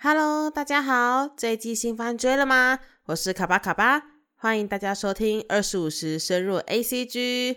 [0.00, 2.78] Hello，大家好，这一季新番追了吗？
[3.06, 4.00] 我是卡巴卡巴，
[4.36, 7.56] 欢迎大家收听二十五时深入 A C G，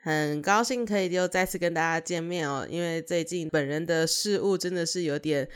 [0.00, 2.64] 很高兴可以又再次跟大家见面哦。
[2.70, 5.48] 因为最近本人的事务真的是有点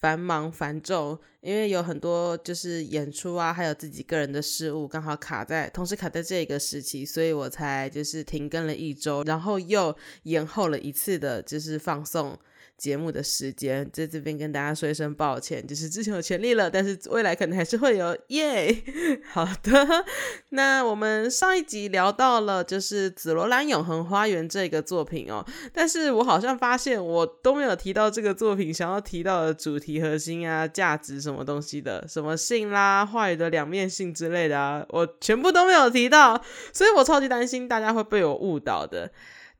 [0.00, 12.38] 繁忙繁重，因为有很多就是演出啊，还有自己个人的事务，刚好卡在同时卡在这个时期，所以我才就是停更了一周，然后又延后了一次的，就是放送。
[12.82, 18.76] 节目的时间，在这边跟大家说一声抱歉，就是之前有权利了，但是未来可能还是会有耶。
[19.30, 20.04] 好的，
[20.48, 36.42] 那我们上一集聊到了就是《紫罗兰永恒花园》这个作品哦，但是我好像发现我都没有提到这个作品想要提到的主题核心啊、价值什么东西的，什么性啦、话语的两面性之类的啊，我全部都没有提到，
[36.72, 39.12] 所以我超级担心大家会被我误导的。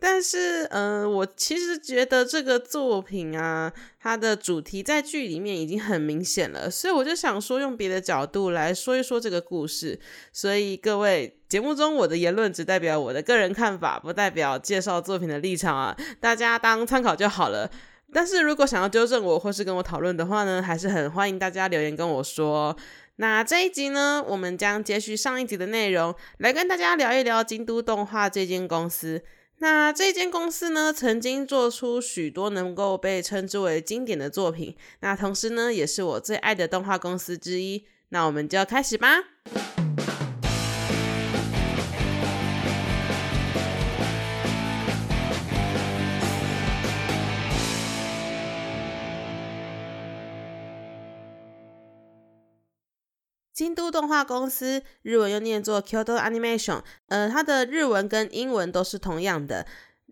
[0.04, 10.00] 但是，嗯，我其实觉得这个作品啊，它的主题在剧里面已经很明显了，所以我就想说，用别的角度来说一说这个故事。
[10.32, 17.70] 所以各位，节目中我的言论只代表我的个人看法，不代表介绍作品的立场啊，大家当参考就好了。
[18.12, 22.76] 但是如果想要纠正我或是跟我讨论的话呢，还是很欢迎大家留言跟我说。
[23.16, 29.22] 那这一集呢，我们将接续上一集的内容，来跟大家聊一聊京都动画这间公司。
[29.62, 34.74] 那这间公司呢，曾经做出许多能够被称之为经典的作品。
[34.98, 37.84] 那同时呢，也是我最爱的动画公司之一。
[38.08, 39.22] 那我们就要开始吧。
[53.62, 59.64] 京都动画公司日文又念作 Kyoto Animation，呃，它的日文跟英文都是同样的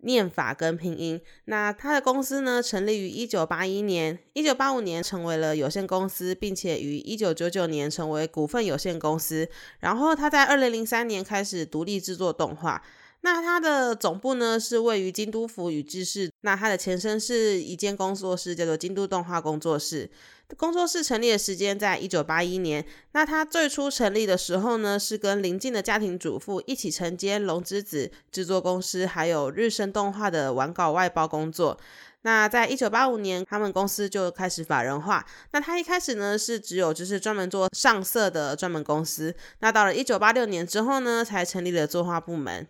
[0.03, 1.21] 念法跟拼音。
[1.47, 9.49] 那他的公司呢，成立于一九八一年，一九八五年成为了有限公司，并且于一九九九年成为股份有限公司。
[9.81, 12.81] 然后他在二零零三年开始独立制作动画。
[13.23, 20.11] 那它的总部呢是位于京都府宇治市，那它的前身是一间工作室，叫做京都动画工作室。
[20.57, 22.85] 工作室成立的时间在一九八一年。
[23.13, 31.79] 那它最初成立的时候呢，是跟邻近的家庭主妇一起承接龙之子制作公司，还有日升动画的完稿外包工作。
[32.23, 35.25] 那在一九八五年，他们公司就开始法人化。
[35.53, 39.35] 那他一开始呢是只有就是专门做上色的专门公司。
[39.61, 42.67] 那到了一九八六年之后呢，才成立了作画部门。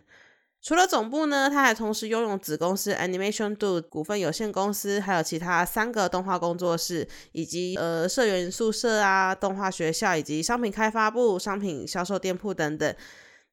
[0.61, 12.95] 除了总部呢，它还同时拥有子公司 Animation Do 股份有限公司，还有其他三个动画工作室，以及呃社员宿舍啊、动画学校，以及商品开发部、商品销售店铺等等。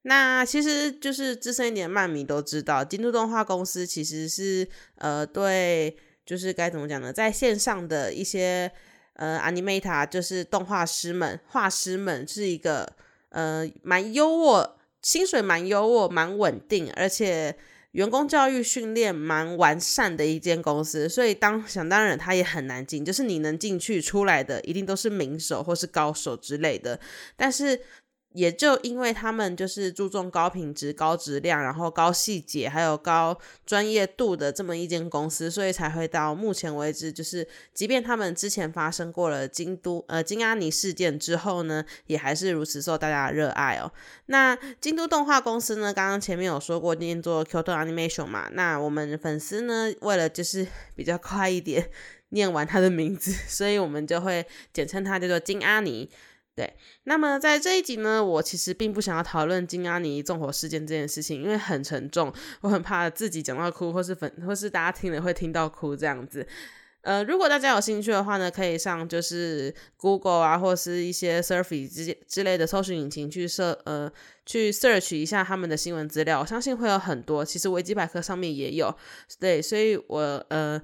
[0.03, 5.97] 那其实就是资深一点漫迷都知道，京都动画公司其实是呃对，
[6.27, 8.71] 就是该怎么讲呢，在线上的一些
[9.15, 12.93] 呃 Animator，就是动画师们、画师们，是一个
[13.31, 14.73] 呃蛮优渥。
[15.03, 17.57] 薪水蛮优渥、蛮稳定，而且
[17.93, 27.01] 员工教育训练蛮完善的一间公司，所以当想当然，他也很难进，就是你能进去出来的，一定都是名手或是高手之类的，
[27.37, 27.81] 但是。
[28.39, 37.45] 也就因为他们就是注重高品质、高质量，然后高细节，还有高专业度的这么一间公司，所以才会到目前为止，就是
[37.75, 43.91] 即便他们之前发生过了京都呃金阿尼事件之后呢，也还是如此受大家的热爱哦。
[44.27, 51.91] 那京都动画公司呢，刚刚前面有说过念做 Kyoto Animation 嘛，那我们粉丝呢，为了就是 比较快一点
[52.29, 56.09] 念完他的名字，所以我们就会简称他叫做金阿尼。
[56.59, 56.75] 对，
[57.05, 66.45] 那么在这一集呢，我其实并不想要讨论金阿尼纵火事件这件事情，因为很沉重，我很怕自己讲到哭，或是粉，或是大家听了会听到哭这样子。
[67.03, 74.11] 呃，如果大家有兴趣的话呢，可以上就是 Google 啊，或是一些 Surfy 之之类的搜索引擎去设呃
[74.45, 77.45] 去 search 一下他们的新闻资料，我相信会有很多。
[77.45, 78.93] 其实维基百科上面也有，
[79.39, 80.83] 对，所以我呃。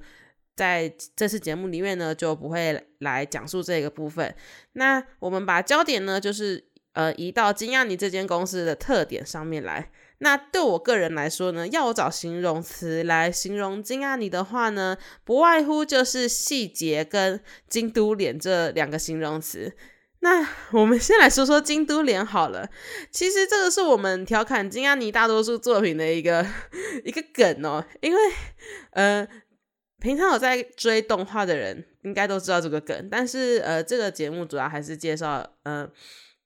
[0.57, 4.33] 在这次节目里面呢，就不会来讲述这个部分。
[4.75, 9.91] 那我们把焦点呢，就是呃移到金亚尼这间公司的特点上面来。
[10.19, 19.73] 那对我个人来说呢，要我找形容词来形容金亚尼的话呢，不外乎就是细节跟京都脸这两个形容词。
[20.21, 22.71] 那 我们先来说说京都脸好了。
[23.11, 26.47] 其实这个是我们调侃金亚尼大多数作品的一个
[27.05, 28.21] 一个梗哦，因为
[28.93, 29.29] 呃。
[30.05, 35.89] 平常有在追动画的人应该都知道这个梗，但是呃，这个节目主要还是介绍呃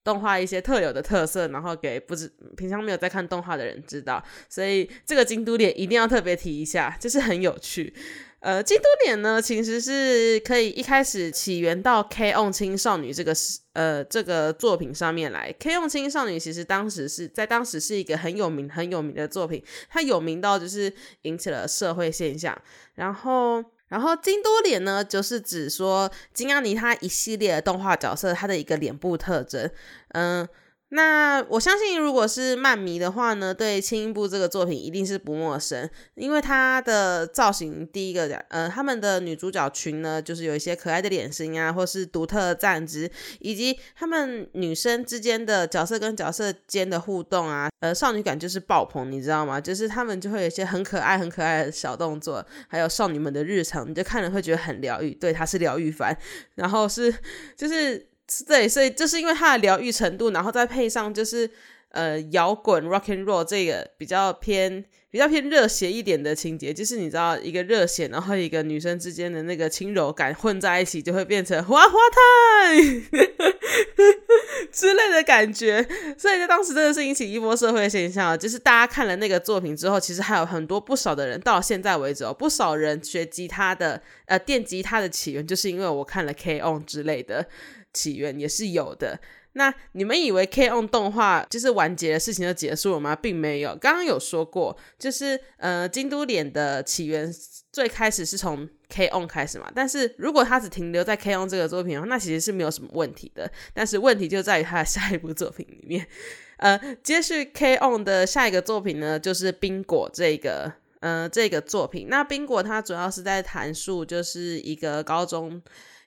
[0.05, 7.93] 动画一些特有的特色，然后给不知平常没有在看动画的人知道，所以这个京都脸一定要特别提一下，就是很有趣。
[8.41, 20.93] 呃，京都脸呢，其实是可以一开始起源到《K on 青少女》这个是呃这个作品上面来，《K on 青少女》其实当时是在当时是一个很有名很有名的作品，它有名到就是
[21.23, 22.57] 引起了社会现象。
[22.95, 29.69] 然后，然后京都脸呢，就是指说金阿尼他一系列的动画角色他的一个脸部特征，
[30.11, 30.49] 嗯。
[30.91, 49.61] 那我相信，如果是漫迷的话呢，对轻音部这个作品一定是不陌生，因为它的造型，第一个，呃，他们的女主角群呢，就是有一些可爱的脸型啊，或是独特的站姿，以及他们女生之间的角色跟角色间的互动啊，呃，少女感就是爆棚，你知道吗？
[49.61, 55.11] 就是他们就会有一些很可爱、很可爱的小动作，还有少女们的日常，你就看了会觉得很疗愈。
[55.11, 56.17] 对，它是疗愈番，
[56.55, 57.15] 然后是
[57.55, 58.09] 就是。
[58.47, 61.51] 对，所以就是因为它的疗愈程度，然后再配上就是
[61.91, 72.83] 呃摇滚 rock and roll 这个比较偏比较偏热血一点的情节，就是你知道一个热血，然后一个女生之间的那个轻柔感混在一起，就会变成花花太
[74.71, 75.83] 之类的感觉。
[76.19, 87.47] 所以在当时真的是引起一波社会现象，就是大家看了那个作品之后，其实还有很多不少的人到现在为止哦，不少人学吉他的呃电吉他的起源，就是因为我看了 K on 之类的。
[87.93, 89.19] 起源也是有的。
[89.55, 93.17] 那你们以为 K on 动画就是完结的事情就结束了吗？
[93.17, 93.75] 并没有。
[93.81, 97.29] 刚刚有说过，就是呃，京都脸的起源
[97.73, 99.69] 最开始是从 K on 开始嘛。
[99.75, 103.51] 但是如果它只停留在 K on 这个作品的话，那其实是没有什么问题的。
[103.75, 106.07] 但是问题就在于它的下一部作品里面，
[106.59, 112.07] 呃，接续 K on 的下一个作品呢，就是冰果这个呃这个作品。
[112.09, 115.61] 那冰果它主要是在谈述就是一个高中。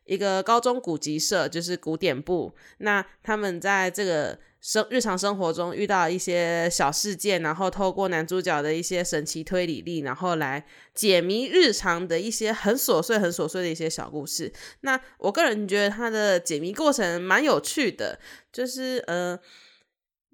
[0.05, 14.51] 一个高中古籍社就是古典部，那他们在这个生日常生活中遇到一些小事件，然后透过男主角的一些神奇推理力，然后来解谜日常的一些很琐碎、很琐碎的一些小故事。
[14.81, 18.19] 那我个人觉得他的解谜过程蛮有趣的，
[18.51, 19.39] 就是呃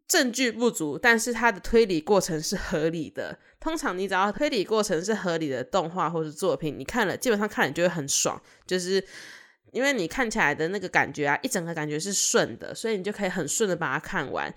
[0.07, 3.37] 证据不足，但是他的推理过程是合理的。
[3.59, 9.03] 通常你只要推理过程是合理的动画或者作品，你看了基本上看了就会很爽，就是。
[9.71, 14.53] 因为你看起来的那个感觉啊，一整个感觉是顺的，所以你就可以很顺的把它看完，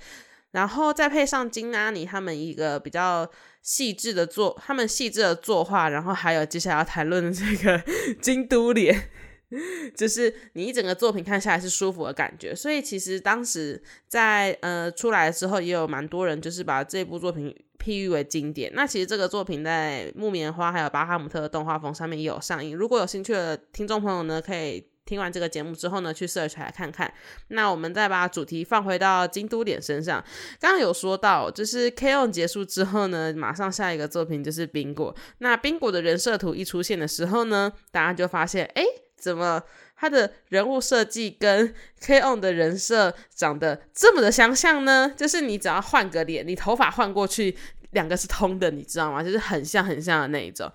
[0.52, 3.30] 然后再配上金阿尼他们一个比较
[3.62, 7.82] 细致的作，他们细致的作画，然后还有接下来要谈论的这个
[8.22, 9.10] 京都脸，
[9.96, 12.54] 就是你一整个作品看下来是舒服的感觉。
[12.54, 18.72] 所以其实当时在呃出来之后，也有蛮多人就是把这部作品譬喻为经典。
[18.74, 24.89] 那其实这个作品在木棉花还有巴哈姆特的动画风上面也有上映，如果有兴趣的听众朋友呢，可以。
[25.06, 27.12] 听完这个节目之后呢，去 search 来看看。
[27.48, 30.24] 那我们再把主题放回到京都脸身上。
[30.60, 35.14] 刚刚有说到，就是 K on 结束之后呢，马上下一个作品就是冰果。
[35.38, 38.84] 那冰果的人设图一出现的时候呢，大家就发现，哎，
[39.16, 39.62] 怎么
[39.96, 45.12] 他的人物设计跟 K on 的人设长得这么的相像呢？
[45.16, 47.56] 就是你只要换个脸，你头发换过去，
[47.90, 49.24] 两个是通的，你知道吗？
[49.24, 50.70] 就是很像很像的那一种。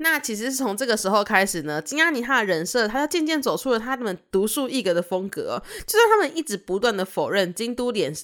[0.00, 5.60] 那其实是从这个时候开始呢，金阿尼他的人设，他就渐渐走出了他们独树一格的风格。
[5.86, 8.14] 就算他们一直不断的否认京都脸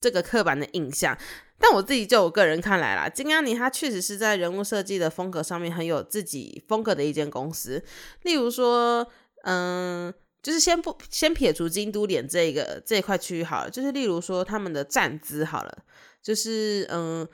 [0.00, 1.18] 这个刻板的印象，
[1.58, 7.82] 但我自己就我个人看来啦，金阿尼他确实是在人物设计的风格上面很有自己风格的一间公司。
[8.22, 9.04] 例如说，
[9.42, 15.78] 嗯，就是先不先撇除京都脸这个这一块区域好了，就是例如说他们的站姿好了，
[16.22, 17.26] 就是嗯。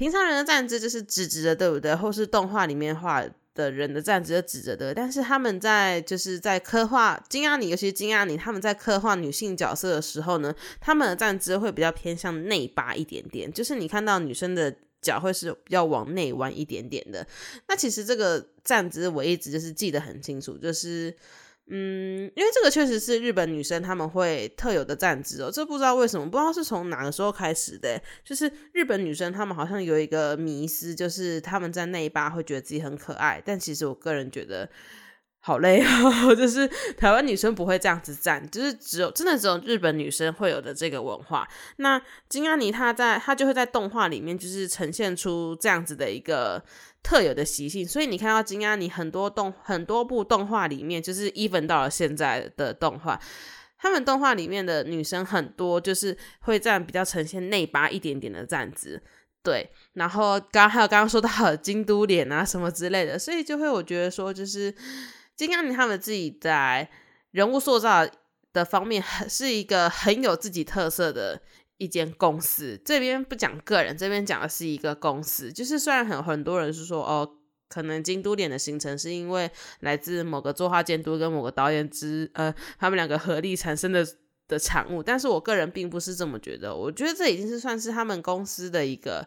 [0.00, 1.94] 平常人的站姿就是直直的，对不对？
[1.94, 3.22] 或是动画里面画
[3.54, 4.94] 的人的站姿是直着的。
[4.94, 17.26] 但是他们在就是在刻画金阿尼，尤其是金阿尼，他们在刻画女性角色的时候呢，他们的站姿会比较偏向内八一点点，就是你看到女生的脚会是比较往内弯一点点的。
[17.68, 21.14] 那其实这个站姿我一直就是记得很清楚，就是。
[21.72, 34.68] 嗯，因为这个确实是日本女生他们会特有的站姿哦，这不知道为什么，不知道是从哪个时候开始的，就是日本女生她们好像有一个迷思，就是她们在内八会觉得自己很可爱，但其实我个人觉得
[35.40, 41.48] 好累哦， 就是台湾女生不会这样子站，就是只有真的只有日本女生会有的这个文化。
[41.76, 46.62] 那金阿尼她在她就会在动画里面就是呈现出这样子的一个。
[47.02, 53.18] 特有的习性，所以你看到金阿尼很多动很多部动画里面，就是 even 到了现在的动画，
[53.78, 59.02] 他们动画里面的女生很多就是会站比较呈现内八一点点的站姿，
[59.42, 59.70] 对。
[59.94, 64.70] 然后刚还有刚刚说到京都脸啊什么之类的，所以就会我觉得说，就是
[65.46, 66.88] 金阿尼他们自己在
[67.30, 68.06] 人物塑造
[68.52, 71.40] 的方面，很是一个很有自己特色的。
[71.82, 75.50] 一间公司这边不讲个人，这边讲的是一个公司。
[75.50, 77.26] 就是虽然很很多人是说哦
[77.70, 84.06] 可能京都脸的形成是因为来自某个作画监督跟某个导演之呃他们两个合力产生的
[84.46, 89.26] 的产物，但是我个人并不是这么觉得，我觉得这已经是算是他们公司的一个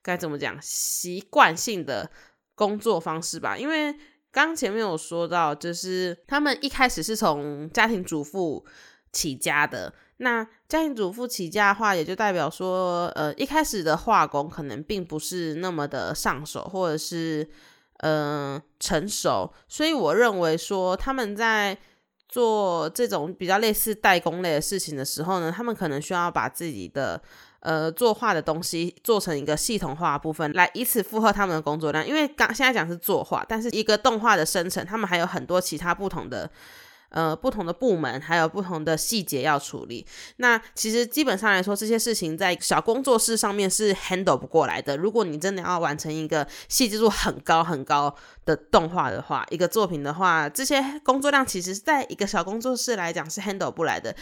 [0.00, 2.08] 该怎么讲习惯性的
[2.54, 3.92] 工作方式吧，因为
[4.30, 8.64] 刚前面有说到，就是他们一开始是从家庭主妇
[9.12, 9.92] 起家的。
[10.18, 17.48] 那家庭主妇起家的话，也就代表说，呃，一开始的画工可能并不是那么的上手，或者是
[17.98, 21.78] 呃成熟，所以我认为说他们在
[22.28, 27.22] 做这种比较类似代工类的事情的时候呢，他们可能需要把自己的
[27.60, 32.06] 呃作画的东西做成一个系统化部分，来以此负荷他们的工作量。
[32.06, 36.50] 因为刚现在讲是作画，但是一个动画的生成，他们还有很多其他不同的。
[37.10, 40.06] 呃，不同的部门还有不同的细节要处理。
[40.36, 44.96] 那其实基本上来说，这些事情在小工作室上面是 handle 不过来的。
[44.96, 54.14] 如果你真的要完成一个细致度很高很高的动画的话，一个作品的话，这些工作量其实在一个小工作室来讲是 handle 不来的。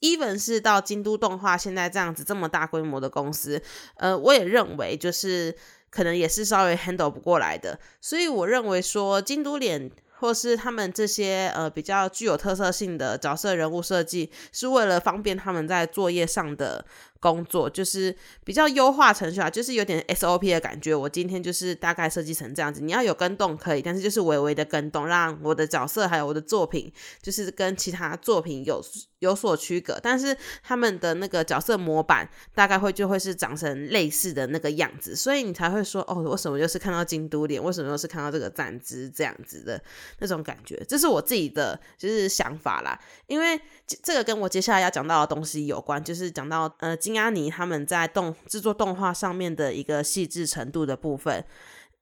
[0.00, 3.62] even 是到京都动画现在这样子这么大规模的公司，
[3.96, 5.54] 呃，我也认为就是
[5.90, 7.78] 可能也是稍微 handle 不过来的。
[8.00, 9.90] 所以我认为说京都脸。
[10.20, 16.84] 或是他们这些呃比较具有特色性的角色人物设计，是为了方便他们在作业上的。
[17.20, 20.94] 工作就是比较优化程序啊，就是有点 SOP 的感觉。
[20.94, 28.82] 我今天就是大概设计成这样子，你要有跟动可以，但是就是微微的跟动，让我的角色还有我的作品就是跟其他作品有
[29.18, 30.00] 有所区隔。
[30.02, 37.62] 但是他们的那个角色模板大概会就会是长成类似的那个样子，所以你才会说哦，为什么又是看到京都脸？
[37.62, 39.78] 为什么又是看到这个站姿这样子的
[40.20, 40.82] 那种感觉？
[40.88, 43.60] 这是我自己的就是想法啦，因为
[44.02, 46.96] 这个跟我接下来要讲到的东西有关，就是讲到呃。
[47.12, 51.44] 金阿尼他们在动制作动画上面的一个细致程度的部分，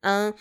[0.03, 0.35] 嗯，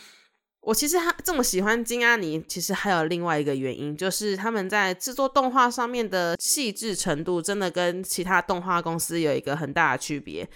[0.59, 10.47] 我其实他这么喜欢金阿尼，其实还有另外一个原因，就是他们在制作动画上面的细致程度，真的跟其他动画公司有一个很大的区别。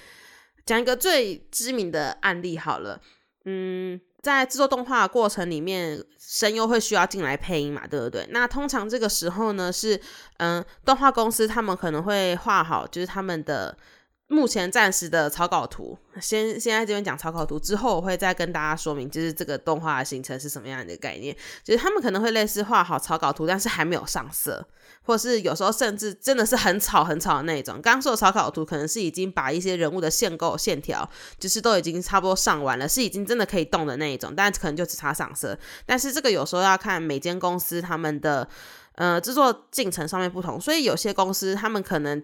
[0.65, 3.00] 讲一个最知名的案例好了，
[3.46, 4.01] 嗯。
[4.22, 8.24] 在制作动画过程里面，声优会需要进来配音嘛，对不对？
[8.30, 10.00] 那通常这个时候呢，是
[10.38, 13.75] 嗯，动画公司他们可能会画好，就是他们的。
[14.31, 21.35] 目前暂时的草稿图，先先在这边讲草稿图，之后我会再跟大家说明，就是这个动画的形成是什么样的概念。
[21.65, 24.65] 就是他们可能会类似画好草稿图，但是还没有上色，
[25.03, 27.75] 或是有时候甚至真的是很草很草的那种。
[27.81, 31.07] 刚刚说的草稿图，可能是已经把一些人物的线构线条，
[31.38, 35.59] 就是都已经差不多上完了，是已经真的可以动的那一种，但可能就只差上色。
[35.85, 38.47] 但是这个有时候要看每间公司他们的
[38.95, 42.23] 呃制作进程上面不同，所以有些公司他们可能。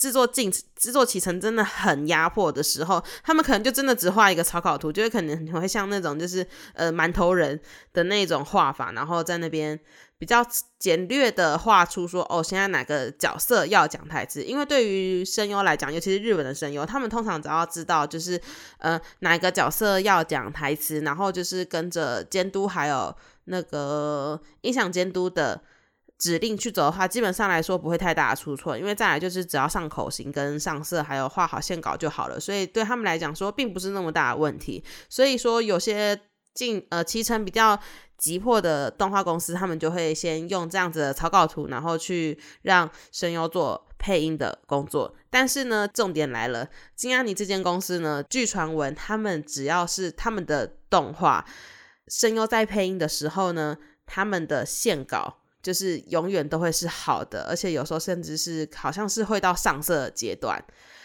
[0.00, 7.60] 制作进制作起程真的很压迫的时候，他们可能就真的只画一个草稿图，就会可能会像那种就是呃馒头人
[7.92, 9.78] 的那种画法，然后在那边
[10.16, 10.42] 比较
[10.78, 14.42] 简略的画出说哦，现在哪个角色要讲台词？
[14.42, 18.40] 因为对于声优来讲，尤其是日本的声优，他们通常只要知道就是
[18.78, 23.14] 呃哪个角色要讲台词，然后就是跟着监督还有
[23.44, 25.60] 那个音响监督的。
[26.20, 34.84] 指令去走的话，基本上来说不会太大的出错，因为再来就是只要上口型跟上色，还有画好线稿就好了，所以对他们来讲说并不是那么大的问题。
[35.08, 36.20] 所以说有些
[36.52, 37.80] 进呃提成比较
[38.18, 45.14] 急迫的动画公司，他们就会先用这样子的草稿图，然后去让声优做配音的工作。
[45.30, 51.46] 但是呢，重点来了，金安妮这间公司呢，据传闻他们只要是他们的动画
[52.08, 55.39] 声优在配音的时候呢，他们的线稿。
[55.62, 60.58] 就是永远都会是好的，而且有时候甚至是好像是会到上色的阶段，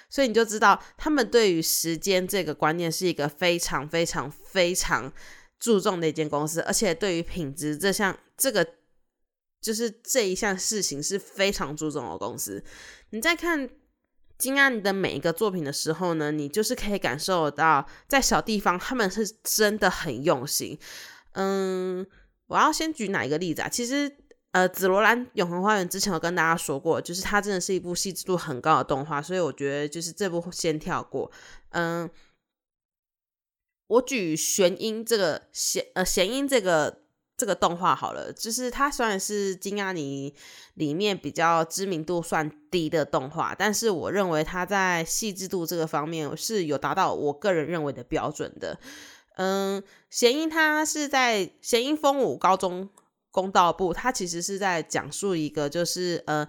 [0.09, 5.11] 所以你就知道他们对于时间这个观念是一个非常非常非常
[5.59, 8.65] 注重的一间公司，而且对于品质这项这个
[9.61, 12.63] 就是这一项事情是非常注重的公司。
[13.09, 13.69] 你在看
[14.37, 20.79] 金安的每一个作品的时候呢，你就是可以感受到在小地方他们是真的很用心。
[21.33, 22.07] 嗯，
[22.47, 23.67] 我要先举哪一个例子啊？
[23.67, 24.15] 其实。
[24.55, 31.29] 呃，紫罗兰永恒花园之前有跟大家说过，就是它真的是一部细致度很高的动画，所以我觉得就是这部先跳过。
[31.71, 32.09] 嗯，
[33.87, 37.01] 我举玄音这个弦呃弦音这个
[37.35, 40.33] 这个动画好了，就是它虽然是金阿尼
[40.75, 48.79] 里面比较知名度算低的动画，但是我认为它在细致度这个方面是有达到我个人认为的标准的。
[49.35, 52.89] 嗯，弦音它是在弦音风舞高中。
[53.35, 56.47] 公道部，他其实是在讲述一个，就是呃，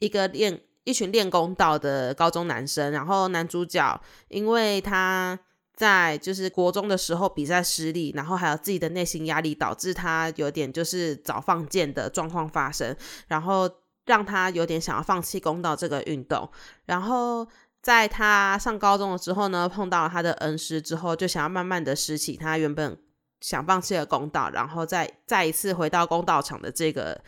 [0.00, 5.38] 一个练一群练公道的高中男生，然后男主角因为他
[5.74, 12.94] 在就是国中的时候比赛失利，然后还有自己的内心压力，导致他有点就是早放箭的状况发生，
[13.28, 13.68] 然后
[14.04, 16.48] 让他有点想要放弃公道这个运动。
[16.84, 17.48] 然后
[17.82, 22.98] 在他上高中了之后呢，碰到了他的恩师之后，就想要慢慢的拾起他原本
[23.40, 27.22] 想放弃的公道，然后再再一次回到公道场的这个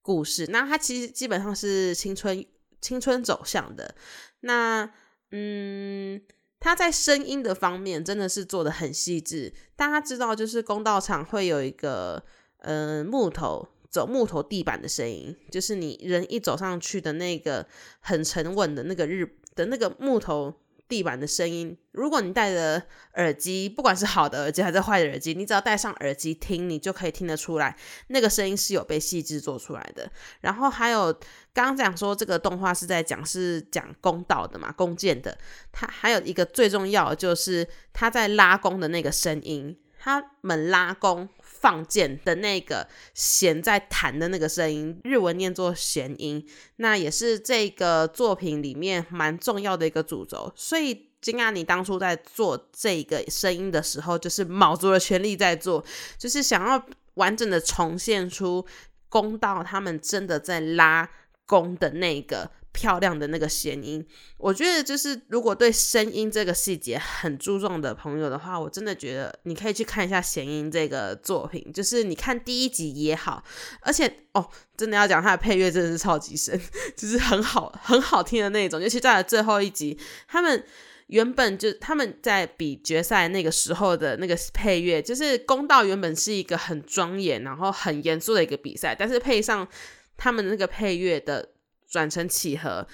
[0.00, 0.46] 故事。
[0.48, 2.44] 那他其实基本上是青春
[2.80, 3.94] 青春走向的。
[4.40, 4.90] 那
[5.30, 6.22] 嗯。
[6.64, 9.52] 他在声音的方面真的是做的很细致。
[9.74, 12.24] 大家知道，就是公道场会有一个
[12.58, 17.66] 呃木头走木头地板的声音，就是你人一走上去的那个
[17.98, 20.54] 很沉稳的那个日的那个木头。
[20.92, 22.82] 地板的声音，如果你戴着
[23.14, 27.74] 耳机，不管是好的耳机还是坏的耳机，你只要戴上耳机听，你就可以听得出来，
[28.08, 30.06] 那个声音是有被细致做出来的。
[30.42, 31.10] 然后还有
[31.54, 35.34] 刚刚讲说这个动画是在讲是讲弓道的嘛，弓箭的。
[35.72, 41.26] 它还有一个最重要的就是他在拉弓的那个声音，他们拉弓。
[41.62, 46.44] 放箭的那个弦在弹的那个声音，日文念作弦音，
[46.76, 50.52] 那也是这个作品里面蛮重要的一个主轴。
[50.56, 55.84] 所以金阿尼当初在做这个声音的时候，就是卯足了全力在做，
[56.18, 58.66] 就是想要完整的重现出
[59.08, 61.08] 公道他们真的在拉
[61.46, 62.50] 弓的那个。
[62.72, 64.04] 漂亮的那个弦音，
[64.38, 71.70] 我觉得就是如果对声音这个细节很注重的朋友的话，我真的觉得你可以去看一下弦音这个作品。
[71.72, 73.44] 就是你看第一集也好，
[73.82, 76.58] 而且哦，真的要讲它的配乐真的是超级神，
[76.96, 78.80] 就是很好很好听的那种。
[78.80, 80.64] 尤其在最后一集，他们
[81.08, 89.68] 原本就他们在比决赛那个时候的那个配乐，就是公道原本是一个很庄严然后很严肃的一个比赛，但是配上
[90.16, 91.50] 他们那个配乐的。
[91.92, 92.88] 转成契合，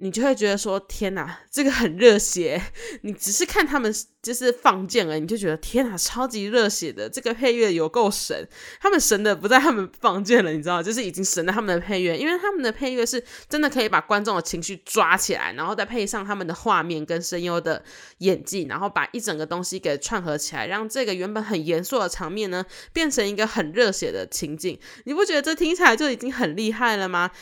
[0.00, 2.60] 你就会觉得说：“天哪，这个很热血！”
[3.02, 8.48] 你只是看他们就是放箭了，你就觉得：“天哪，超级热血的！”这个配乐有够神，
[8.80, 17.82] 他们神的不在他们放箭了，你知道，就是已经神了他们的配乐，因为他们的配乐是真的可以把观众的情绪抓起来，然后再配上他们的画面跟声优的
[18.18, 24.78] 演技，然后把一整个东西给串合起来，让这个原本很严肃的场面呢，变成一个很热血的情景。
[25.06, 27.32] 你不觉得这听起来就已经很厉害了吗？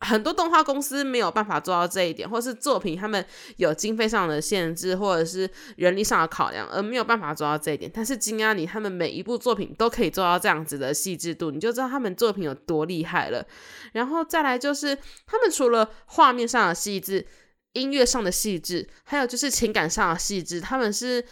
[0.00, 3.24] 很多动画公司没有办法做到这一点，或是作品他们
[3.56, 7.90] 有经费上的限制，或者是人力上的考量，而没有办法做到这一点。
[7.92, 13.44] 但是金阿尼他们每一部作品都可以做到这样子的细致度，你就知道他们作品有多厉害了。
[13.92, 17.26] 然后再来就是他们除了画面上的细致、
[17.72, 21.24] 音乐上的细致，还有就是情感上的细致，他们是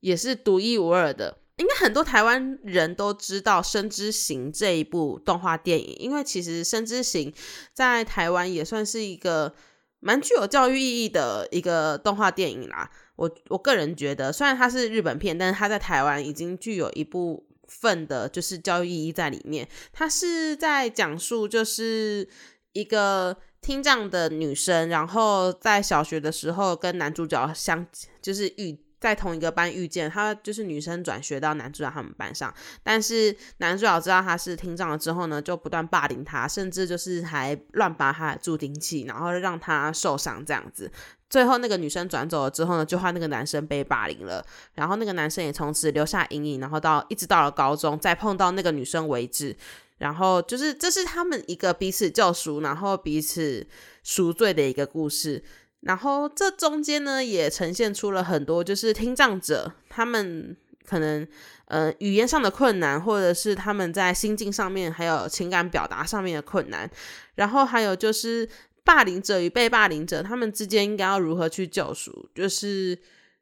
[0.00, 1.38] 也是独一无二的。
[1.56, 7.30] 应该很多台湾人都知道《生之行》这一部动画电影，因为其实《生之行》
[7.72, 9.54] 在台湾也算是一个
[10.00, 12.90] 蛮具有教育意义的一个动画电影啦。
[13.14, 19.68] 我我个人觉得，虽然它是日本片，但是它在台湾已经具有一部分的就是教育意义在里面。
[19.92, 22.28] 它是在讲述就是
[22.72, 27.86] 一个听障的女生，然后在小学的时候跟男主角相
[28.20, 28.83] 就是遇。
[29.04, 40.90] 在同一个班遇见他，就是女生转学到男主角他们班上，但是男主角知道他是听障了之后呢，就不断霸凌他，甚至就是还乱拔他的助听器，然后让他受伤这样子。
[41.28, 49.54] 最后那个女生转走了之后呢，就换那个男生被霸凌了，然后那个男生也从此留下阴影，然后到一直到了高中再碰到那个女生为止，
[49.98, 53.66] 然后就是这是他们一个彼此救赎，然后彼此
[54.02, 55.44] 赎罪的一个故事。
[55.84, 61.28] 然后这中间呢，也呈现出了很多就是听障者他们可能
[61.66, 66.90] 呃语言上的困难，或者是他们在心境上面还有情感表达上面的困难。
[67.34, 68.48] 然后还有就是
[68.82, 72.98] 霸凌者与被霸凌者他们之间应该要如何去救赎，就是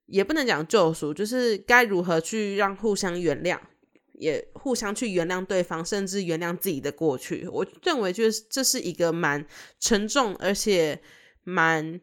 [0.06, 3.56] 也不能讲救赎，就是该如何去让互相原谅，
[4.14, 7.46] 也互相去原谅对方，甚至原谅自己的过去。
[7.46, 9.46] 我认为就是这是一个蛮
[9.78, 11.00] 沉重而且
[11.44, 12.00] 蛮。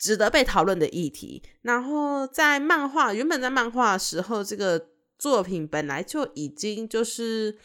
[0.00, 1.42] 值得被讨论的议题。
[1.62, 7.56] 然后在漫画原本在漫画的时候，这个作品本来就已经就是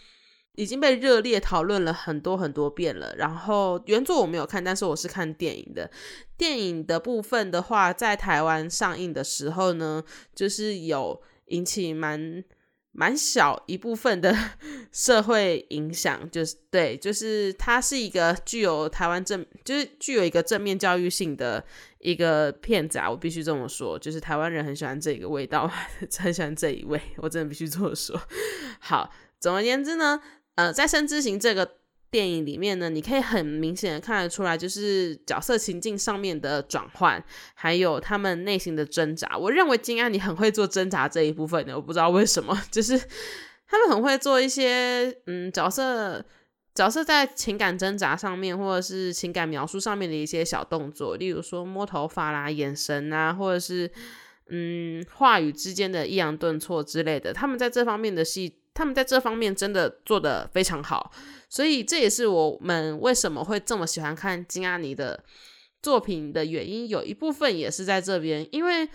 [0.56, 3.16] 已经被热烈讨论了很多很多遍了。
[3.16, 5.90] 然后原作我没有看，但是我是看电影的。
[6.38, 10.04] 电影的部分的话，在台湾上映的时候呢，
[10.36, 12.44] 就是有引起蛮。
[12.98, 14.34] 蛮小一部分的
[14.90, 21.62] 社会影响，就是对，就是它是一个具有台湾正，就是具有一个正面教育性的
[22.06, 25.68] 一个骗子啊，我必须这么说，就是台湾人很喜欢这个味道，
[26.20, 28.16] 很喜欢这一位，我真的必须这么说。
[28.80, 30.22] 好，总而言之呢，
[30.54, 31.68] 呃，在《生之行》这个
[32.12, 37.22] 电影里面呢，你可以很明显的看得出来，就是角色情境上面的转换，
[37.56, 39.36] 还有他们内心的挣扎。
[39.36, 42.96] 我认为金安你很会做挣扎这一部分的，我不知道为什么， 就是
[43.68, 46.24] 他们很会做一些嗯角色
[46.76, 53.90] 角色在情感挣扎上面，或者是情感描述上面的一些小动作，例如说摸头发啦、眼神啊，或者是
[54.50, 58.60] 嗯话语之间的抑扬顿挫之类的，他们在这方面的戏。
[58.78, 61.10] 他们在这方面真的做的非常好，
[61.48, 65.24] 所以这也是我们为什么会这么喜欢看金阿尼的
[65.82, 66.90] 作品的原因。
[66.90, 68.90] 有一部分也是在这边，因为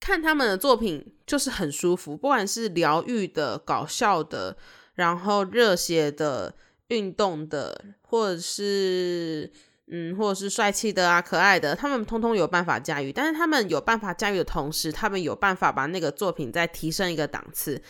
[0.00, 4.56] 看他们的作品就是很舒服，不管是疗愈的、搞笑的，
[4.94, 6.54] 然后热血的、
[6.92, 9.50] 运动的，或者是
[9.90, 13.12] 嗯，或者是帅气的啊、可爱的，他们通通有办法驾驭。
[13.12, 17.82] 但是他们有办法驾驭的同时，他们有办法把那个作品再提升一个档次。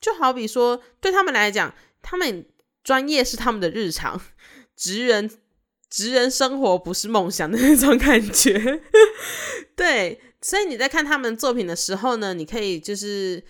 [0.00, 2.46] 就好比说，对他们来讲，他们
[2.84, 4.20] 专业是他们的日常，
[4.76, 5.30] 职人
[5.88, 8.80] 职人生活不是梦想的那种感觉。
[9.76, 13.44] 对，所以你在看他们作品的时候呢，你可以就是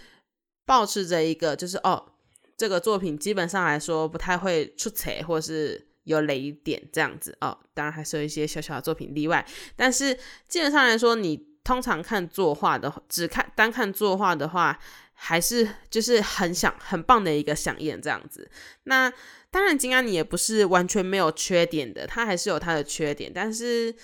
[0.67, 2.12] 保持着一个，就是哦，
[2.57, 7.59] 这个作品基本上来说不太会出彩，或是有雷点这样子哦。
[7.75, 14.79] 当然还是有一些小小的作品例外，但是基本上来说，你通常看作画的，只看单看作画的话。
[15.25, 18.51] 还是就是很想很棒的一个响应这样子。
[18.85, 19.12] 那
[19.53, 23.31] 当然，金安妮也不是完全没有缺点的，他还是有他的缺点。
[23.33, 23.95] 但是，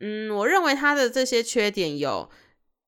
[0.00, 2.28] 嗯，我认为他的这些缺点有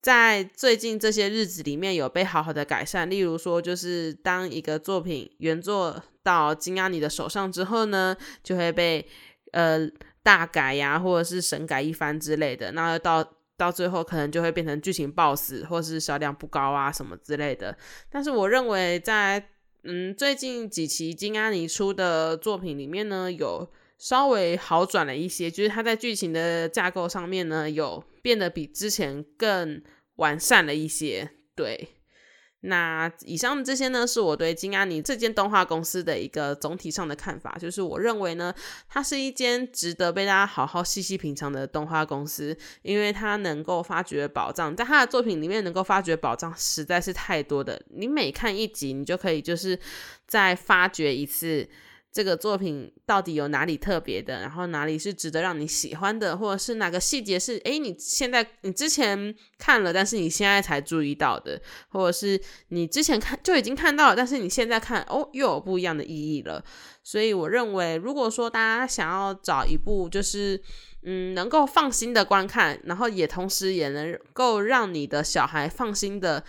[0.03, 3.11] 在最近这些日子里面有被好好的改善。
[3.11, 9.05] 例如说，就是当一个作品原作到金安妮的手上之后呢，就会被
[9.53, 9.89] 呃
[10.23, 12.73] 大改呀，或者是神改一番之类的。
[12.73, 17.77] 那到到最后可能就会变成剧情爆死，或是销量不高啊什么之类的。
[18.11, 19.49] 但是我认为在
[19.85, 29.81] 嗯最近几期金安妮出的作品里面呢，有稍微好转了一些，就是它在剧情的架构上面呢，有变得比之前更
[30.17, 31.31] 完善了一些。
[31.55, 31.91] 对。
[32.63, 38.53] 那以上这些呢，是我对金安妮这间动画公司的一个总体上的看法，就是我认为呢，
[38.89, 49.79] 它是一间值得被大家好好细细品尝的动画公司，因为它能够发掘宝藏，在它的作品里面能够发掘宝藏实在是太多的，你每看一集，你就可以就是
[50.27, 51.69] 再发掘一次。
[52.17, 54.41] 这个作品到底有哪里特别的？
[54.41, 66.65] 然后哪里是值得让你喜欢的，或者是哪个细节是诶，你现在你之前看了，但是你现在才注意到的，或者是你之前看就已经看到了，但是你现在看哦，又有不一样的意义了。
[67.05, 70.59] 所以我认为，如果说大家想要找一部就是
[71.03, 76.43] 嗯能够放心的观看，然后也同时也能够让你的小孩放心的。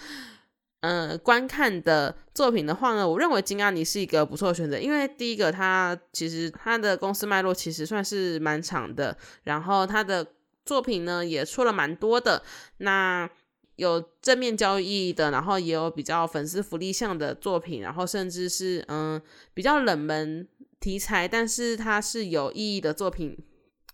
[0.88, 10.26] 嗯，观看的作品的话呢，我认为金阿尼是一个不错的选择，因为第一个，他其实他的公司脉络其实算是蛮长的，然后他的
[10.64, 12.42] 作品呢也出了蛮多的，
[12.78, 13.30] 那
[13.76, 19.22] 有正面教育意义的，然后也有比较粉丝福利向的作品，然后甚至是嗯
[19.54, 20.48] 比较冷门
[20.80, 23.38] 题材，但是它是有意义的作品。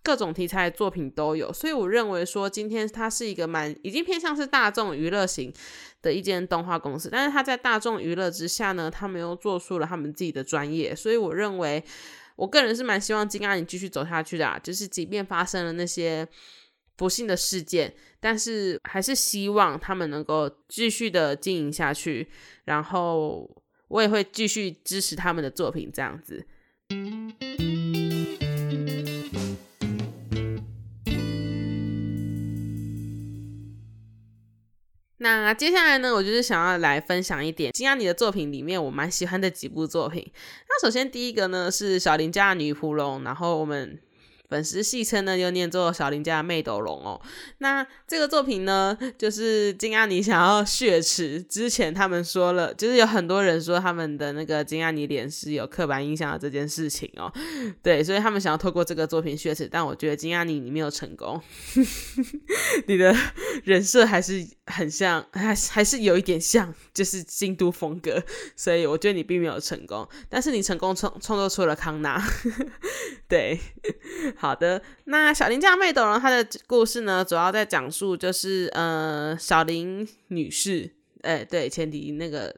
[0.04, 5.52] 各种题材的作品都有，所以我认为说今天它是一个蛮已经偏向是大众娱乐型
[6.02, 11.82] 的一间动画公司，但是它在大众娱乐之下呢，他们又做出了他们自己的专业，所以我认为
[12.36, 16.28] 我个人是蛮希望金阿你继续走下去的，就是即便发生了那些
[16.98, 22.28] 不幸的事件，但是还是希望他们能够继续的经营下去，
[22.66, 23.50] 然后
[23.88, 26.46] 我也会继续支持他们的作品这样子。
[35.24, 40.30] 那接下来呢，我就是想要来分享一点金安妮的作品里面我蛮喜欢的几部作品。
[40.68, 43.98] 那首先第一个呢是小林家的女仆龙，然后我们。
[44.54, 47.20] 粉丝戏称呢，又念作小林家的妹斗龙哦。
[47.58, 51.42] 那这个作品呢，就是金阿尼想要血池。
[51.42, 57.34] 之前他们说了，就是有很多人说他们的那个金阿尼脸是有刻板印象的这件事情哦。
[57.82, 61.42] 对，所以他们想要透过这个作品血池，但我觉得金阿尼你没有成功，
[62.86, 63.16] 你的
[63.63, 68.24] 人设还是很像，还还是有一点像，就是京都风格。
[68.56, 72.24] 所以我觉得你并没有成功，但是你成功创创作出了康纳。
[73.28, 73.60] 对。
[74.43, 82.53] 好的，那小林家妹斗龙，她的故事呢，主要在讲述就是呃，小林女士，哎，对，前提那个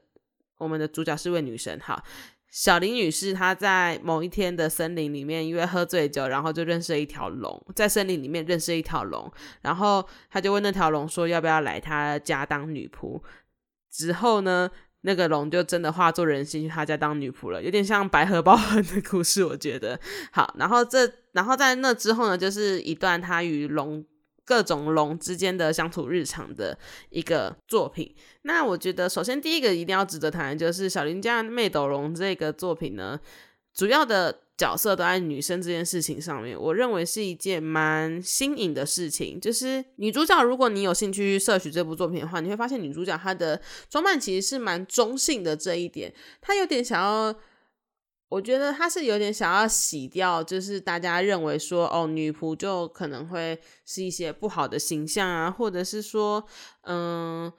[0.57, 2.03] 我们的主角是位女神，好，
[2.49, 13.21] 小林女士她在某一天的森林里面，因为喝醉酒，然后就认识了一条龙，在森林里面认识一条龙，然后她就问那条龙说要不要来她家当女仆，
[13.91, 14.71] 之后呢？
[15.05, 19.99] 那个龙就真的化作人形去他家当女仆了，有点像白荷包痕 的故事，我觉得。
[20.31, 24.03] 好，然后这，然后在那之后呢，就是一段他与龙
[24.43, 26.77] 各种龙之间的相处日常的
[27.09, 28.15] 一个作品。
[28.41, 33.19] 那我觉得，首先第一个一定要值得谈就是《小林家妹斗龙》这个作品呢，
[33.73, 34.41] 主要的。
[34.57, 39.37] 角色都在女生这件事情上面，我认为是一件蛮新颖的事情。
[39.37, 45.57] 就是女主角，如果你有兴趣摄取这部作品的话，你会发现女主角她的装扮其实是蛮中性的。
[45.57, 47.35] 这一点，她有点想要，
[48.29, 56.41] 我觉得她是有点想要洗掉，就是大家认为说，哦，女仆就可能会是一些不好的形象啊，或者是说，
[56.83, 57.51] 嗯，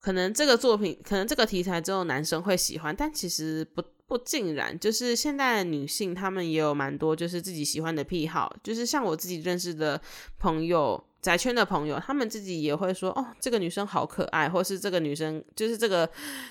[0.00, 3.80] 可能这个作品，可能这个题材只有男生会喜欢，但其实不。
[4.10, 10.00] 不尽然，就是现在的女性，她们也有蛮多就是自己喜欢的癖好，就是像我自己认识的
[10.36, 16.10] 朋友，宅圈的朋友，他们自己也会说，哦，这个女生好可爱，或是这个女生就是这个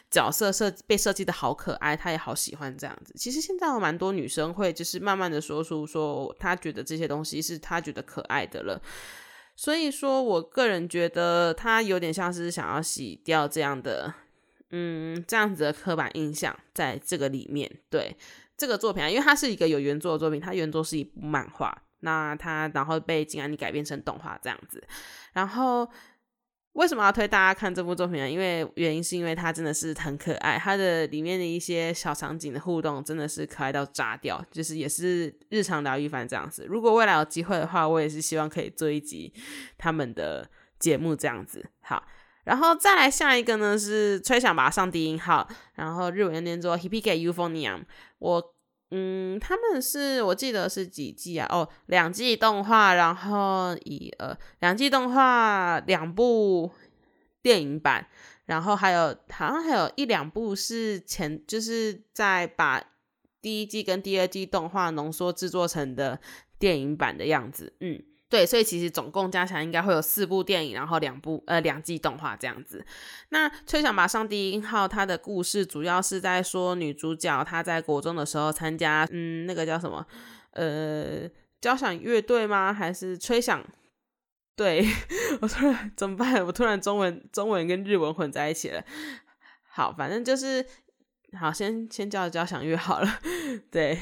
[0.09, 3.13] 角色设被设计的好可爱，她也好喜欢这样子。
[3.17, 8.81] 其实现在有蛮多女生会就是慢慢的说出说，她觉得这些东西是她觉得可爱的了。
[9.57, 14.13] 所以说我个人觉得，她有点像是想要洗掉这样的。
[14.71, 18.15] 嗯，这样子的刻板印象在这个里面，对
[18.55, 24.83] 这个作品啊，因为它是一个有原作的作品，它原作是一部漫画，那它然后被金安妮改编成动画这样子。
[25.33, 25.89] 然后
[26.73, 28.29] 为什么要推大家看这部作品呢？
[28.29, 36.65] 因为原因是因为它真的是很可爱，它的里面的一些小场景的互动真的是可爱到炸掉，就是也是日常疗愈番这样子。
[36.69, 39.33] 如果未来有机会的话，我也是希望可以做一集
[39.79, 41.65] 他们的节目这样子。
[41.81, 42.05] 好。
[42.45, 47.83] 然后再来下一个呢是吹响吧上低音号，然后日文念作 Hippie Euphonium。
[48.19, 48.55] 我
[48.91, 51.47] 嗯，他们是我记得是几季啊？
[51.51, 56.71] 哦，两季动画，然后一呃两季动画两部
[57.43, 58.07] 电影版，
[58.45, 62.83] 然后还有好像还有一两部是前就是在把
[63.41, 66.19] 第一季跟第二季动画浓缩制作成的
[66.57, 68.01] 电影版的样子，嗯。
[68.29, 72.85] 对，所以其实总共加起来应该会有四部电影，然后两部呃两季动画这样子。
[73.29, 80.05] 那《吹响吧上低音号》它的故事主要是在说女主角她在国中的时候参加嗯那个叫什么
[80.51, 81.27] 呃
[81.59, 82.71] 交响乐队吗？
[82.71, 83.65] 还是吹响？
[84.55, 84.85] 对
[85.41, 86.45] 我突然怎么办？
[86.45, 88.83] 我突然中文中文跟日文混在一起了。
[89.71, 90.63] 好，反正就是
[91.39, 93.19] 好，先先叫交响乐好了。
[93.71, 93.97] 对。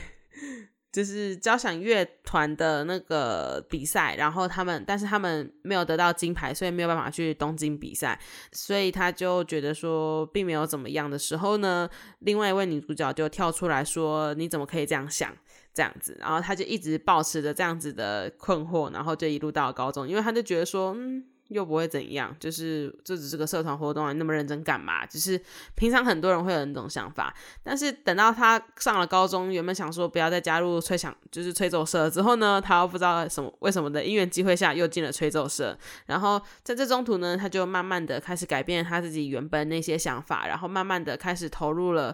[0.97, 8.19] 就是交响乐团的那个比赛，然后他们，但是他们没有得到金牌，所以没有办法去东京比赛，
[8.51, 11.87] 所以他就觉得说并没有怎么样的时候呢，
[12.21, 15.31] 另外一位女主角就跳出来说：“你怎么可以这样想？”
[15.71, 21.23] 这样子，然后他就一直保持着这样子的困惑，然后就一路到了高中，因为他就觉得说，嗯。
[21.49, 25.05] 又不会怎样，就是这只是个社团活动啊，那么认真干嘛？
[25.05, 25.41] 就是
[25.75, 27.33] 平常很多人会有那种想法，
[27.63, 42.13] 但是等到他上了高中，原本想说不要再加入吹响，就是吹奏社之后呢，他又不知道什么为什么的因缘机会下又进了吹奏社，然后在这中途呢，他就慢慢的开始改变他自己原本那些想法，然后慢慢的开始投入了，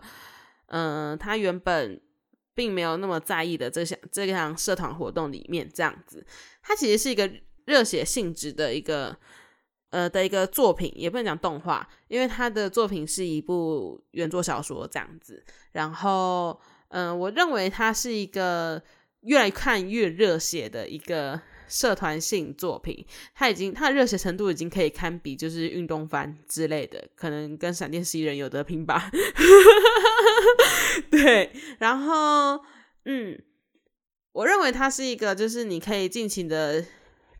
[0.68, 2.00] 嗯，他原本
[2.54, 6.24] 并没有那么在意的这项这项社团活动里面，这样子，
[6.62, 7.28] 他其实是一个。
[7.66, 9.16] 热血性质的一个
[9.90, 15.44] 呃的一个作品，也不能讲动画，因为他的作品是一部原作小说这样子。
[15.72, 18.82] 然后，嗯，我认为它是一个
[19.22, 23.06] 越来看越热血的一个社团性作品。
[23.34, 29.10] 它已经它的热血程度已经可以堪比就是运动番之类的，可能跟闪电十一人有得拼吧。
[31.10, 32.64] 对，然后，
[33.06, 33.42] 嗯，
[34.32, 36.84] 我认为它是一个就是你可以尽情的。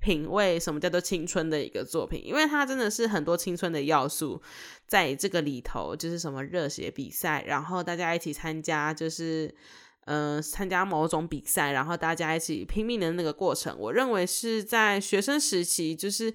[0.04, 4.42] 品味什么叫做青春的一个作品，因为它真的是很多青春的要素
[4.86, 9.50] 在这个里头，就是什么热血比赛，然后大家一起参加，就是
[10.08, 16.34] 嗯参加某种比赛，然后大家一起拼命的那个过程，我认为是在学生时期，就是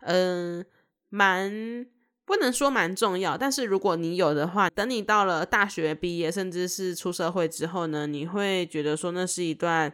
[0.00, 0.64] 嗯
[1.10, 1.86] 蛮
[2.24, 9.92] 不能说蛮重要，但是如果你有的话，等你到了大学毕业，甚至是出社会之后呢，你会觉得说那是一段。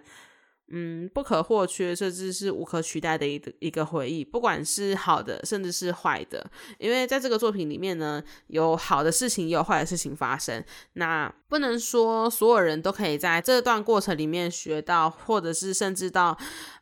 [0.71, 6.51] 嗯，不可或缺，甚至是无可取代的一个一个回忆，不管是好的，甚至是坏的。
[6.79, 10.63] 因为在这个作品里面呢，有好的事情，也有坏的事情发生。
[10.95, 16.37] 那不能说所有人都可以在这段过程里面学到，或者是甚至到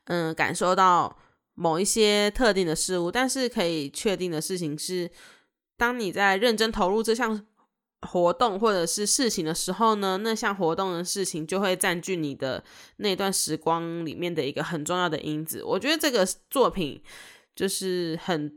[0.07, 1.17] 嗯感受到
[1.55, 3.11] 某一些特定的事物。
[3.11, 5.11] 但是可以确定的事情是，
[5.77, 7.47] 当你在认真投入这项。
[8.07, 12.63] 活动或者是事情的时候呢，那项活动的事情就会占据你的
[12.99, 15.63] 那段时光里面的一个很重要的因子。
[15.65, 17.03] 我觉得这个作品
[17.55, 18.53] 就是很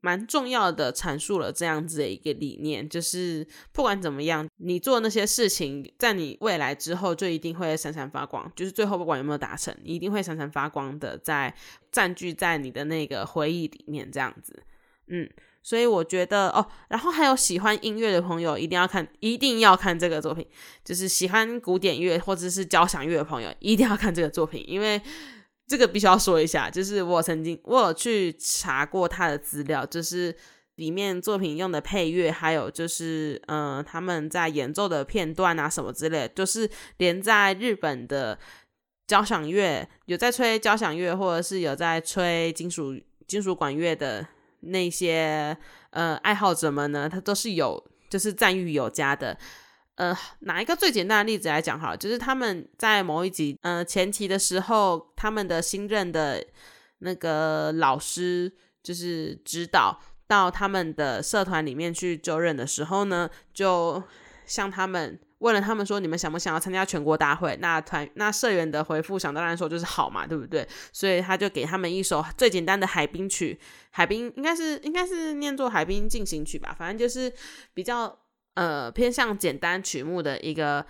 [0.00, 11.52] 蛮重要的阐述了这样子的一个理念，就是不管怎么样，你做那些事情，在你未来之后就一定会闪闪发光，就是最后不管有没有达成，你一定会闪闪发光的，在
[11.90, 14.62] 占据在你的那个回忆里面这样子。
[15.08, 15.28] 嗯，
[15.66, 20.46] 所以我觉得哦，然后还有喜欢音乐的朋友一定要看，一定要看这个作品，
[20.84, 25.02] 就是喜欢古典乐或者是交响乐的朋友一定要看这个作品，因为。
[25.68, 30.32] 这个必须要说一下，就是我曾经我有去查过他的资料，就是
[30.76, 38.38] 里面作品用的配乐，还有就是嗯他们在演奏的片段啊什么之类，就是连在日本的
[39.08, 44.24] 交响乐有在吹交响乐，或者是有在吹金属金属管乐的
[44.66, 45.56] 那些
[45.90, 49.36] 呃爱好者们呢，他都是有就是赞誉有加的。
[49.96, 56.44] 呃，拿一个最简单的例子来讲好，就是他们在某一集，呃，前期的时候，他们的新任的
[56.98, 58.52] 那个老师
[58.82, 64.02] 就是指导到他们的社团里面去就任的时候呢，就
[64.44, 67.56] 向他们问了他们说，你们想不想要参加全国大会？
[67.60, 70.66] 那团那社员的回复，想当然说就是好嘛，对不对？
[70.92, 73.58] 所以他就给他们一首最简单的海滨曲，
[73.90, 77.32] 海滨应该是应该是念作海滨进行曲吧，反正就是
[77.74, 78.18] 比较。
[78.56, 80.82] 呃，偏向简单曲目的一个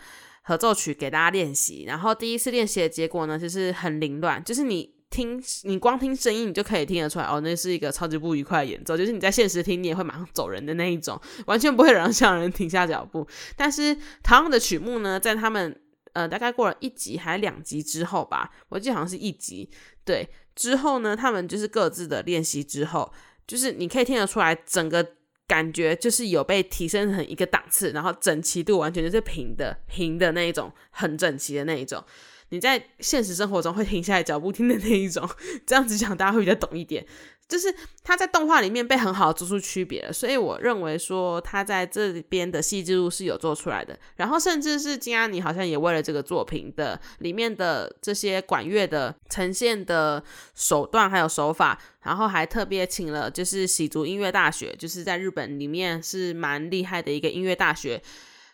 [0.43, 1.83] 合奏曲给大家练习。
[1.85, 8.97] 然后第一次练习的结果呢，就是很凌乱，就是你听，你光听声音，你就可以听得出来，哦，那是一个超级不愉快的演奏。
[8.97, 13.27] 就是你在现实听，你也会马上走人的那一种，完全不会让让人停下脚步。
[13.57, 15.81] 但是同样的曲目呢，在他们
[16.13, 19.71] 呃大概过了一集还两集之后吧，我记得好像是一集，
[20.05, 23.13] 对，之后呢，他们就是各自的练习之后，
[23.47, 25.07] 就是你可以听得出来整个。
[25.49, 32.05] 感觉就是有被提升成一个档次，然后整齐度完全就是平的平的那一种，很整齐的那一种。
[32.51, 35.29] 你在现实生活中会停下来脚步听的那一种，
[35.67, 37.07] 这样子讲大家会比较懂一点。
[37.49, 43.97] 就是他在动画里面被很好的做出区别了，所以我认为说他在这边的细致度是有做出来的。
[44.17, 50.21] 然后甚至是金安妮好像也为了这个作品的里面的这些管乐的呈现的
[50.57, 58.03] 手段还有手法，然后还特别请了就是喜足音乐大学，就是在日本里面是蛮厉害的一个音乐大学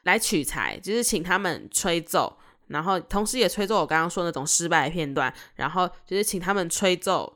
[0.02, 2.37] 来取材，就是请他们吹奏。
[2.72, 7.32] 然后，同时也吹奏我刚刚说那种失败片段，然后就是请他们吹奏，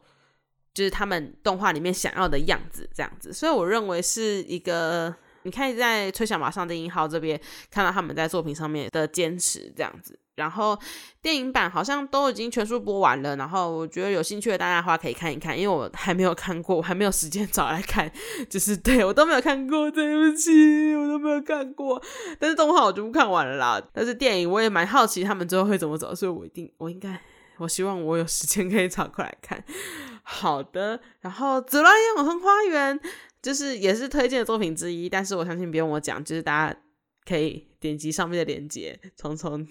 [0.75, 3.33] 就是他们动画里面想要的样子，这样子。
[3.33, 10.18] 所以我认为是一个，你可以在《吹响马上的英号》这边看到他们在作品上面的坚持，这样子。
[10.37, 10.79] 然后
[11.20, 18.11] 电影版好像都已经全数播完了，然后我觉得有兴趣的大家的话可以看一看，因为我还没有看过，我还没有时间找来看，
[18.49, 22.01] 就是对我都没有看过，对不起，我都没有看过。
[22.38, 27.18] 但是动画我全部看完了啦，但是电影我也蛮好奇他们最后会怎么走，所以我一定我应该，
[27.57, 29.64] 我希望我有时间可以找过来看。
[30.22, 33.01] 好的，然后《紫罗兰永恒花园》
[33.40, 36.79] 就是也是推荐的作品之一，但是我相信不用我讲，就是大家
[37.25, 39.66] 可以点击上面的链接，从从。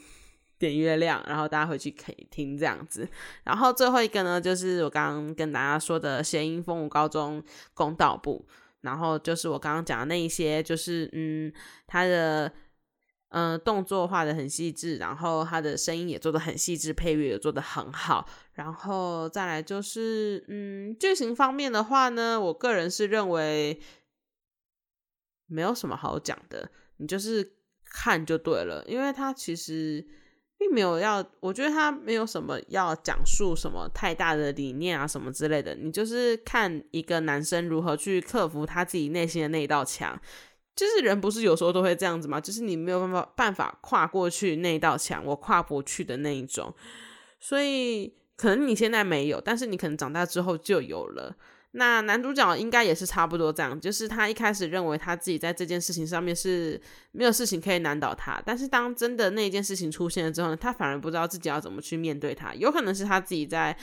[0.58, 3.08] 点月亮，然后大家回去可以听这样子。
[3.44, 8.48] 然后最后一个呢，就是我刚刚跟大家说的谐音风舞高中公道部。
[8.82, 11.52] 然后就是我刚刚讲的那一些，就是嗯，
[11.88, 12.52] 他的
[13.30, 18.30] 嗯动作画的很细致，然后他的声音也做的很细致，配乐也做的很好。
[18.54, 23.82] 然后再来就是嗯剧情方面的话呢，我个人是认为
[25.48, 30.08] 没有什么好讲的，你就是看就对了，因为它其实。
[30.58, 35.76] 并没有要，我觉得他没有什么要讲述什么太大的理念啊，什么之类的。
[35.76, 40.20] 你就是看一个男生如何去克服他自己内心的那一道墙。
[40.76, 42.40] 就是人不是有时候都会这样子吗？
[42.40, 46.74] 就是你没有办法办法跨过去那一道墙，我跨不去的那一种。
[47.40, 51.36] 所以可能你现在没有，但是你可能长大之后就有了。
[51.78, 56.80] 那男主角应该也是差不多这样，就是他一开始认为他自己在这件事情上面是
[57.12, 62.54] 没有事情可以难倒他，但是当真的那件事情出现了之后呢，他反而不知道自己要怎么去面对它。
[62.54, 63.78] 有可能是他自己在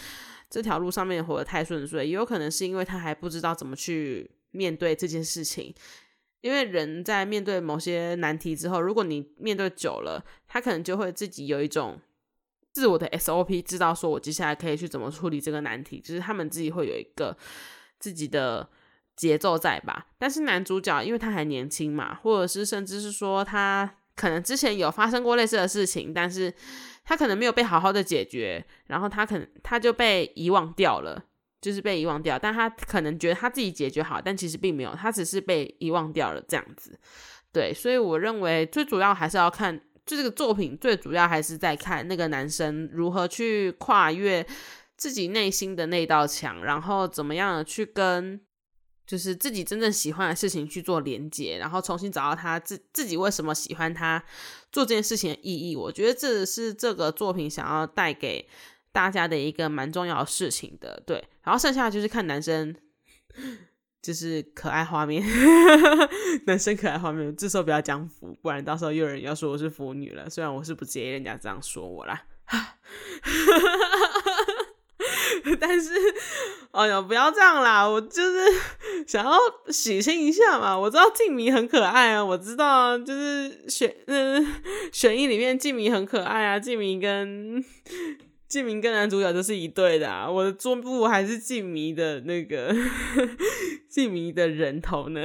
[0.48, 5.74] 这条路上面活得太顺遂，也有可能是因为他还不知道怎么去面对这件事情。
[6.40, 12.00] 因为人在面对某些难题之后，如果你面对久了，他可能就会自己有一种
[12.72, 17.36] 自我的 SOP，知道说我接下来可以去怎么处理这个难题，就是他们自己会有一个。
[18.02, 18.68] 自己的
[19.14, 26.52] 节奏在吧，但是男主角因为他还年轻嘛，或者是甚至是说他可能之前有发生过类似的事情，但是
[27.04, 31.22] 他可能没有被好好的解决，然后他可能他就被遗忘掉了，
[31.60, 36.98] 就是被遗忘掉，但他可能觉得他自己解决好，但其实并没有，他只是被遗忘掉了这样子。
[37.52, 44.44] 对，所以我认为最主要还是要看，就这个作品最主要还是在看那个男生如何去跨越。
[44.96, 48.40] 自己内心的那道墙，然后怎么样去跟
[49.06, 54.22] 就是自己真正喜欢的事情去做连接，然后重新找到他自自己为什么喜欢他
[54.70, 55.76] 做这件事情的意义。
[55.76, 58.48] 我觉得这是这个作品想要带给
[58.92, 61.02] 大家的一个蛮重要的事情的。
[61.06, 62.74] 对，然后剩下就是看男生。
[64.02, 65.24] 就是可爱画面，
[66.44, 70.28] 男生可爱画面，这时候不要讲腐，不然到时候又有人要说我是腐女了。
[70.28, 72.24] 虽然我是不介意人家这样说我啦，
[75.60, 75.90] 但是，
[76.72, 77.88] 哎呀，不要这样啦！
[77.88, 78.38] 我就是
[79.06, 79.32] 想要
[79.68, 80.78] 喜庆一下嘛。
[80.78, 84.54] 我知道静迷很可爱啊，我知道，就是选嗯
[84.92, 87.64] 选一里面静迷很可爱啊，静迷跟。
[88.48, 90.30] 静明跟男主角就是一对的！
[90.30, 92.70] 我的桌布还是静迷的那个
[93.88, 95.22] 静迷的人头呢。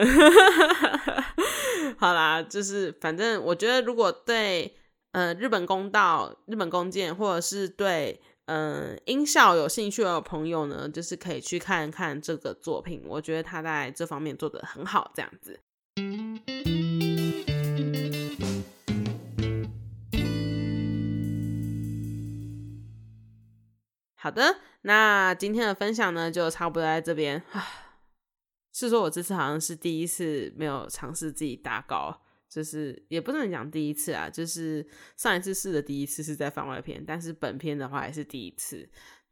[1.99, 4.73] 好啦，就是反正我觉得，如果对
[5.11, 13.03] 呃日本公道、日本弓箭，或者是对嗯音效有兴趣的朋友呢，就是可以去看看这个作品。
[13.05, 15.59] 我觉得他在这方面做的很好，这样子。
[24.15, 27.43] 好的，那今天的分享呢，就差不多在这边。
[28.73, 34.85] 是说我这次好像是第一次没有尝试自己打稿，就是也不能讲第一次啊，就是
[35.15, 38.87] 上一次试的第一次是在番外篇，但是本片的话还是第一次。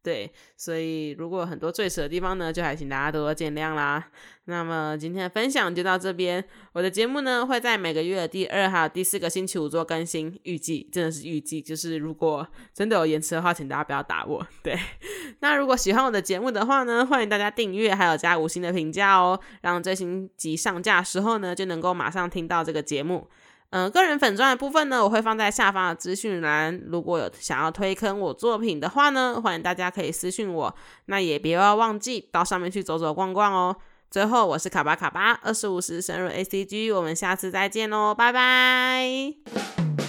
[0.05, 4.11] 对，所以如果很多最扯的地方呢，就还请大家多多见谅啦。
[4.47, 6.45] 那么今天的分享就到这边。
[6.73, 14.45] 我的节目呢会在每个月的第二还有第四个星期五做更新，预计真的是预计，就是如果真的有延迟的话，请大家不要打我。
[14.61, 14.77] 对，
[15.41, 23.27] 那如果喜欢我的节目的话呢，欢迎大家订阅还有加五星的评价哦，让最新集上架时候呢就能够马上听到这个节目。
[23.75, 26.81] 嗯，个人粉钻的部分呢，我会放在下方的资讯栏。
[26.87, 30.73] 如果有想要推坑我作品的话呢，欢迎大家可以私信我。
[31.07, 33.75] 那也别要忘记到上面去走走逛逛哦。
[34.09, 40.04] 最后，我是卡巴卡巴，二十五时深入 A C G，我们下次再见喽，拜拜。